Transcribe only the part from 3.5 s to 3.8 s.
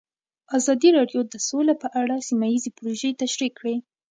کړې.